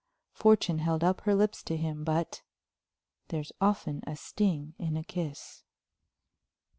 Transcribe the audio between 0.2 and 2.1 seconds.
Fortune held up her lips to him,